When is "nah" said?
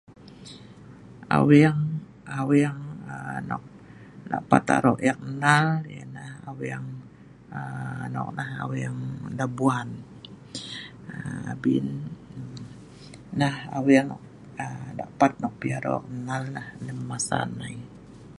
8.37-8.49, 13.39-13.55